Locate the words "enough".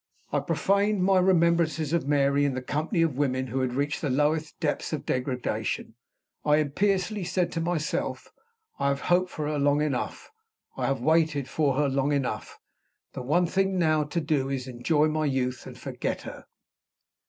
9.79-10.31, 12.13-12.57